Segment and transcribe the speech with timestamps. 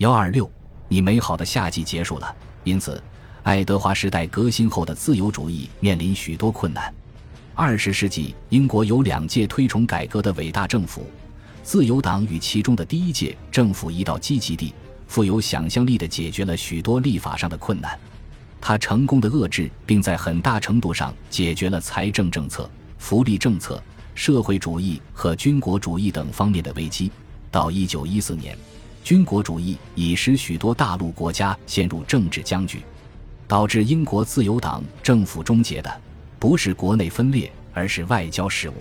[0.00, 0.50] 幺二六，
[0.88, 3.02] 你美好的夏季结束了，因此，
[3.42, 6.90] 爱德华时代革新后的自由主义面临许多困难。
[7.54, 11.04] 二十世纪，英国有两届推崇改革的伟大政府，
[11.62, 14.72] 自由党与其中的第一届政府一道积极地、
[15.06, 17.98] 富有想象力地解决了许多立法上的困难。
[18.58, 23.78] 他成功的遏制，并在很大程度上解决了财政政策、福利政策、
[24.14, 27.12] 社会主义和军国主义等方面的危机。
[27.50, 28.56] 到一九一四年，
[29.02, 32.82] 军国主义已使许多大陆国家陷入政治僵局，
[33.48, 36.00] 导致英国自由党政府终结的。
[36.38, 38.74] 不是国内分裂，而是外交事务。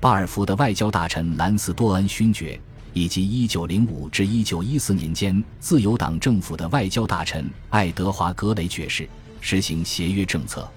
[0.00, 2.58] 巴尔福的外交大臣兰斯多恩勋爵，
[2.92, 9.08] 以及1905至1914年间自由党政府的外交大臣爱德华格雷爵士
[9.40, 10.68] 实行协约政策。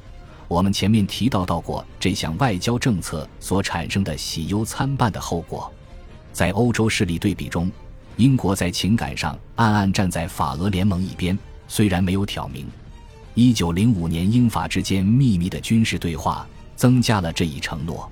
[0.48, 5.71] 我们前面提到到过这项外交政策所产生的喜忧参半的后果。
[6.32, 7.71] 在欧洲势力对比中，
[8.17, 12.67] 英国在情感上暗暗站在法俄联盟一边，虽然没有挑明。
[13.34, 18.10] 一九零五年，英法之间秘密的军事对话增加了这一承诺。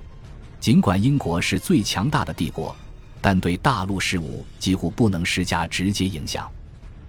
[0.58, 2.74] 尽管英国是最强大的帝国，
[3.20, 6.50] 但对大陆事务几乎不能施加直接影响。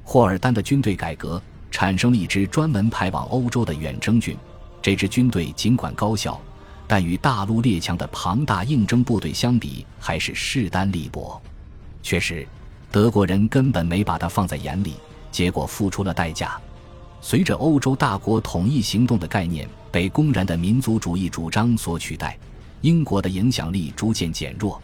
[0.03, 4.37] 霍尔丹的军队改革产生了一支专门派往欧洲的远征军。
[4.81, 6.39] 这支军队尽管高效，
[6.85, 11.41] 但与大陆列强的庞大应征部队相比，还是势单力薄。
[12.03, 12.45] 确实，
[12.93, 14.93] 德国人根本没把它放在眼里，
[15.31, 16.61] 结果付出了代价。
[17.21, 22.37] 随着欧洲大国统一行动的概念被公然的民族主义主张所取代，
[22.81, 24.79] 英国的影响力逐渐减弱。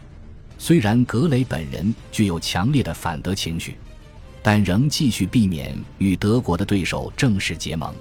[0.57, 3.77] 虽然格雷本人具有强烈的反德情绪，
[4.41, 7.93] 但仍继续避免与德国的对手正式结盟。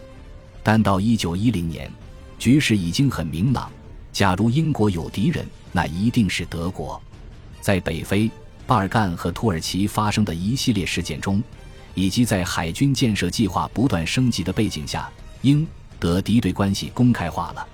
[0.62, 1.90] 但到1910年，
[2.38, 3.70] 局势已经很明朗：
[4.10, 6.98] 假如英国有敌人，那一定是德国。
[7.60, 8.30] 在北非、
[8.68, 11.42] 巴尔干和土耳其发生的一系列事件中。
[11.94, 15.10] 以及在海军建设计划不断升级的背景下，
[15.42, 15.66] 英
[15.98, 17.66] 德敌对关系公开化了。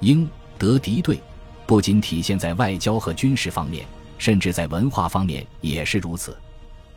[0.00, 1.20] 英德敌对
[1.68, 3.86] 不仅体现在外交和军事方面，
[4.18, 6.36] 甚至在文化方面也是如此。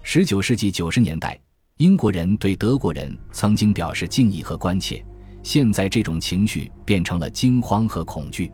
[0.02, 1.40] 十九世纪九十年代，
[1.78, 5.06] 英国人对德国人曾经表示敬意和关切，
[5.44, 8.52] 现在这种情绪变成了惊慌和恐惧。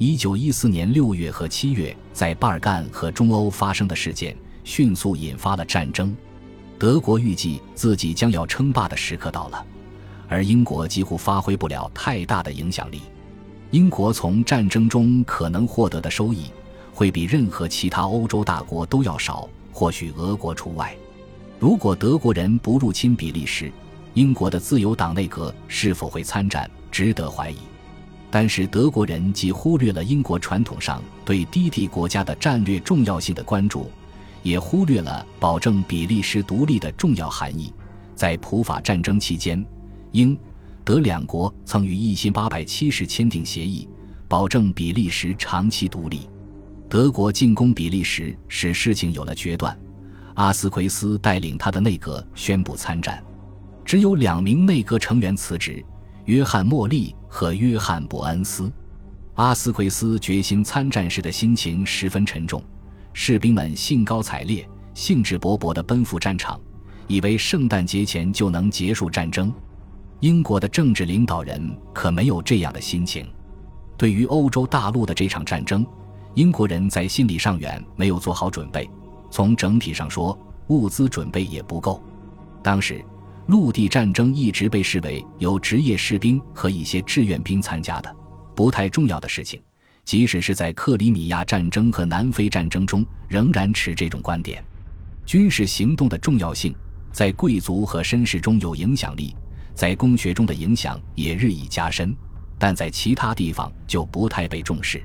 [0.00, 6.16] 一九一四年六月和七月在巴尔干和中欧发生的事件，迅速引发了战争。
[6.78, 9.66] 德国预计自己将要称霸的时刻到了，
[10.28, 13.00] 而英国几乎发挥不了太大的影响力。
[13.72, 16.44] 英国从战争中可能获得的收益，
[16.94, 20.96] 会比任何其他欧洲大国都要少，或许俄国除外。
[21.58, 23.72] 如果德国人不入侵比利时，
[24.14, 27.56] 英国的自由党内阁是否会参战，值得怀疑。
[28.30, 33.90] 但是德国人既忽略了英国传统上对低地国家的战略重要性的关注。
[34.42, 37.72] 也忽略了保证比利时独立的重要含义。
[38.14, 39.62] 在普法战争期间，
[40.12, 40.38] 英、
[40.84, 43.88] 德两国曾于一千八百七十签订协议，
[44.28, 46.30] 保证比利时长期独立。
[46.88, 49.76] 德国进攻比利时使事情有了决断。
[50.34, 53.22] 阿斯奎斯带领他的内阁宣布参战，
[53.84, 55.84] 只有两名内阁成员辞职：
[56.26, 58.70] 约翰·莫利和约翰·伯恩斯。
[59.34, 62.62] 阿斯奎斯决心参战时的心情十分沉重。
[63.12, 66.60] 士兵们兴高采烈、兴致勃勃地奔赴战场，
[67.06, 69.52] 以为圣诞节前就能结束战争。
[70.20, 73.26] 英国的政治领导人可没有这样的心情。
[73.96, 75.86] 对于欧洲大陆的这场战争，
[76.34, 78.88] 英国人在心理上远没有做好准备。
[79.30, 80.36] 从整体上说，
[80.68, 82.02] 物资准备也不够。
[82.62, 83.04] 当时，
[83.48, 88.14] 陆地战争一直被视为由职业士兵和一些志愿兵参加的
[88.54, 89.58] 不太重要的事情。
[90.04, 94.62] 即使是在克里米亚战争和南非战争中，仍然持这种观点。
[95.24, 96.74] 军事行动的重要性
[97.10, 99.34] 在贵族和绅士中有影响力，
[99.74, 102.14] 在公学中的影响也日益加深，
[102.58, 105.02] 但在其他地方就不太被重视。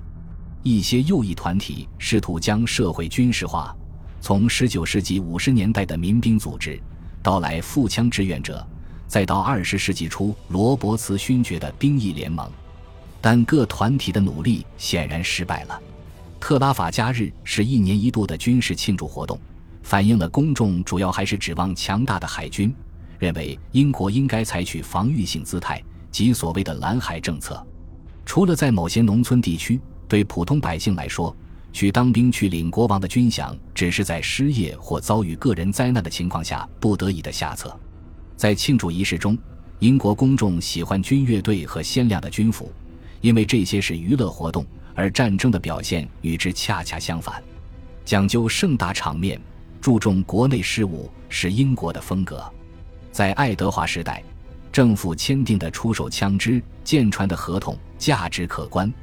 [0.64, 3.74] 一些右翼团体试图将社会军事化，
[4.20, 6.82] 从19世纪50年代的民兵组织，
[7.24, 8.64] 到来腹腔志愿者，
[9.08, 12.48] 再到20世纪初罗伯茨勋爵的兵役联盟。
[13.22, 15.82] 但各团体的努力显然失败了。
[16.42, 19.40] 特拉法加日是一年一度的军事庆祝活动，
[19.82, 22.76] 反映了公众主要还是指望强大的海军，
[23.18, 25.82] 认为英国应该采取防御性姿态，
[26.12, 27.66] 即所谓的蓝海政策。
[28.26, 29.80] 除了在某些农村地区，
[30.10, 31.34] 对普通百姓来说，
[31.74, 37.78] 去当兵去领国王的军饷，只是在失业或遭遇个人灾难的情况下不得已的下策。
[38.38, 39.38] 在庆祝仪式中，
[39.80, 42.72] 英国公众喜欢军乐队和鲜亮的军服。
[43.22, 47.42] 因为这些是娱乐活动，而战争的表现与之恰恰相反，
[48.04, 49.40] 讲究盛大场面，
[49.80, 52.44] 注重国内事务是英国的风格。
[53.14, 54.22] 在爱德华时代，
[54.74, 58.94] 政府签订的出售枪支、舰船的合同价值可观，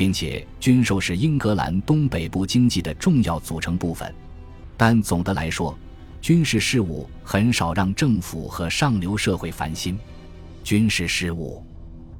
[0.00, 4.10] 并且军售是英格兰东北部经济的重要组成部分。
[4.74, 5.78] 但总的来说，
[6.22, 9.98] 军事事务很少让政府和上流社会烦心。
[10.64, 11.62] 军事事务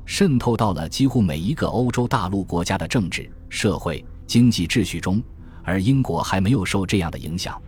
[0.04, 5.22] 渗透到了几乎每一个欧洲大陆国家的政治、社会、经济秩序中，
[5.62, 7.58] 而英国还没有受这样的影响。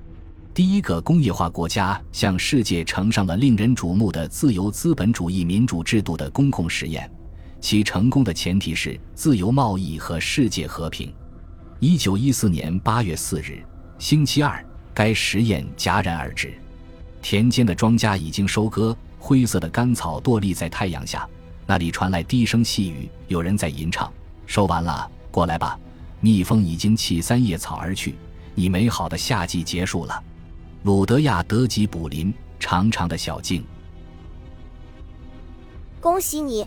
[0.53, 7.11] 第一个工业化国家向世界呈上了令人瞩目的自由资本主义民主制度的公共实验，
[7.63, 11.15] 其成功的前提是自由贸易和世界和平。
[11.79, 13.63] 一九一四年八月四日，
[14.01, 14.63] 星期二，
[14.93, 16.53] 该实验戛然而止。
[17.23, 18.95] 田间的庄稼已经收割。
[19.17, 21.25] 灰色的干草垛立在太阳下，
[21.65, 24.13] 那里传来低声细语，有人在吟唱。
[24.45, 25.79] 收完了，过来吧。
[26.21, 28.17] 蜜蜂已经弃三叶草而去，
[28.57, 30.21] 你美好的夏季结束了。
[30.83, 33.65] 鲁德亚德吉卜林，长长的小径。
[36.01, 36.67] 恭喜你